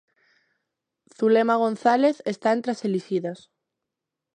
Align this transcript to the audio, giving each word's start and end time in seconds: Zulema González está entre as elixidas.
Zulema 1.19 1.55
González 1.63 2.15
está 2.33 2.49
entre 2.55 2.69
as 2.71 2.83
elixidas. 2.87 3.39